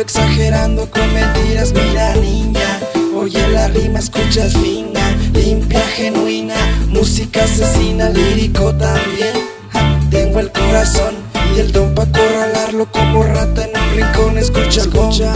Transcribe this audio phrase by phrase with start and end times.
[0.00, 1.72] exagerando con mentiras.
[1.72, 2.80] Mira, niña,
[3.14, 6.54] oye la rima, escuchas fina, limpia, genuina.
[6.88, 9.34] Música asesina, lírico también.
[10.10, 11.14] Tengo el corazón
[11.54, 14.38] y el don pa' acorralarlo como rata en un rincón.
[14.38, 15.32] Escucha, escucha.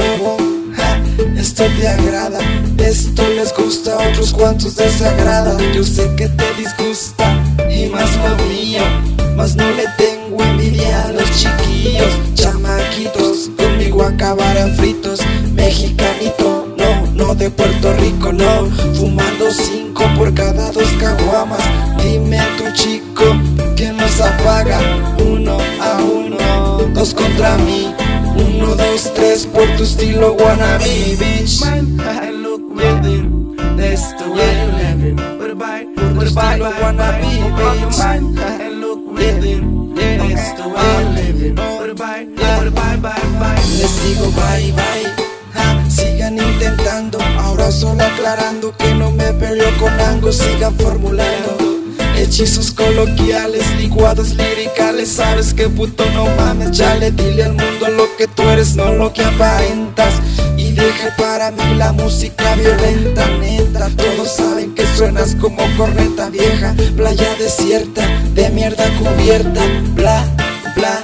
[1.37, 2.39] Esto te agrada,
[2.79, 5.56] esto les gusta, a otros cuantos desagrada.
[5.75, 8.83] Yo sé que te disgusta y más lo mío,
[9.37, 12.34] más no le tengo envidia a los chiquillos,
[14.24, 15.20] acabarán fritos,
[15.52, 21.61] mexicanito, no, no de Puerto Rico, no, fumando cinco por cada dos caguamas.
[22.03, 23.25] Dime a tu chico
[23.77, 24.81] que nos apaga,
[25.19, 26.39] uno a uno,
[26.94, 27.94] dos contra mí.
[28.34, 33.55] Uno, dos, tres, por tu estilo wannabe, bitch and look within.
[33.77, 35.16] That's the way you're living.
[36.81, 37.28] Wannabe,
[37.59, 37.98] bitch.
[37.98, 39.94] mind and look within.
[39.94, 41.84] That's the way living.
[44.05, 50.74] Digo bye bye, sigan intentando, ahora solo aclarando que no me peleo con Ango, sigan
[50.77, 51.74] formulando
[52.16, 58.27] hechizos coloquiales, licuados liricales, sabes que puto no mames, chale, dile al mundo lo que
[58.27, 60.14] tú eres, no lo que aparentas.
[60.56, 63.91] Y deje para mí la música violenta, neta.
[63.97, 68.02] Todos saben que suenas como corneta vieja, playa desierta,
[68.34, 69.60] de mierda cubierta,
[69.94, 70.25] bla,
[70.77, 71.02] bla.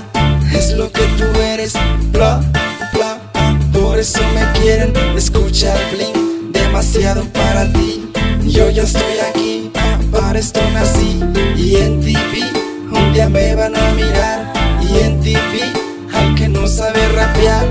[0.52, 1.74] Es lo que tú eres,
[5.50, 5.78] escuchar
[6.52, 8.08] demasiado para ti.
[8.44, 9.68] Yo ya estoy aquí,
[10.12, 11.18] para esto nací.
[11.56, 12.44] Y en TV,
[12.92, 14.52] un día me van a mirar.
[14.80, 15.72] Y en TV,
[16.14, 17.66] al que no sabe rapear,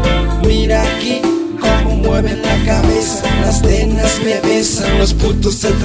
[0.45, 1.21] mira aquí
[1.59, 3.23] cómo mueven la cabeza.
[3.41, 5.79] Las tenas me besan, los putos se look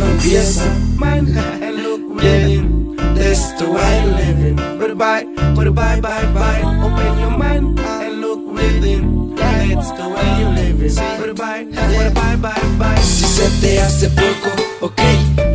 [2.16, 2.96] within.
[3.14, 4.56] That's the way living.
[4.78, 6.62] But bye, but bye, bye, bye.
[6.82, 9.23] Open your mind and look within.
[13.02, 15.00] Si se te hace poco, ok,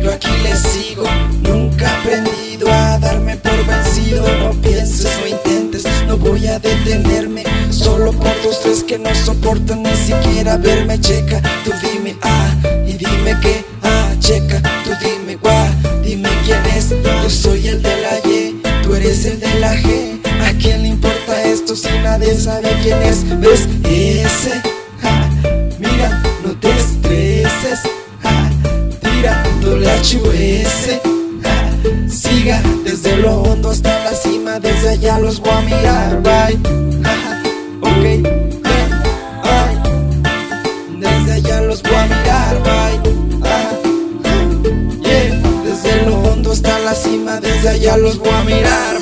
[0.02, 1.04] yo aquí le sigo.
[1.42, 4.24] Nunca he aprendido a darme por vencido.
[4.38, 7.44] No pienses, no intentes, no voy a detenerme.
[7.70, 11.00] Solo por dos, tres que no soportan ni siquiera verme.
[11.00, 12.52] Checa, tú dime ah,
[12.86, 15.68] y dime que ah, checa, tú dime guau,
[16.02, 16.90] dime quién es.
[16.90, 20.29] Yo soy el de la Y, tú eres el de la G.
[21.70, 23.40] ¿A quién le importa esto si nadie sabe quién es?
[23.40, 23.68] ¿Ves?
[23.84, 24.60] Ese,
[25.78, 27.80] mira, no te estreses,
[29.00, 31.00] tira WHS,
[31.42, 31.70] ja,
[32.08, 36.48] siga desde lo hondo hasta la cima, desde allá los voy a mirar, ja,
[37.82, 38.04] ok,
[40.98, 42.62] desde allá los voy a mirar,
[45.02, 48.99] yeah, desde lo hondo hasta la cima, desde allá los voy a mirar,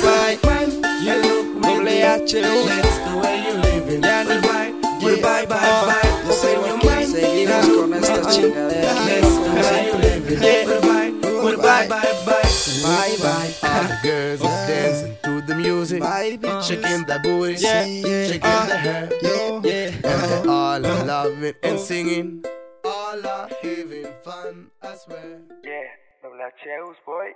[8.35, 8.99] and con look esta within.
[8.99, 9.05] chingadera.
[9.09, 11.19] That's the way you're living.
[11.41, 12.43] But bye, but bye, bye, bye.
[12.83, 13.53] Bye bye.
[13.63, 16.67] All the girls are dancing to the music, Bye, bitches.
[16.67, 18.27] shaking the booty, Yeah, yeah.
[18.27, 18.41] shaking
[18.71, 20.11] the hair, Yeah, yeah.
[20.11, 22.45] and they all are loving and singing.
[22.85, 25.41] All are having fun, I swear.
[25.63, 25.87] Yeah,
[26.23, 27.29] WHU's boy.